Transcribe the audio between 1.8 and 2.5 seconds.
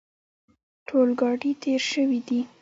شوي دي.